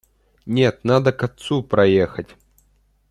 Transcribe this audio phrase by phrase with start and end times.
[0.47, 2.35] Нет, надо к отцу проехать.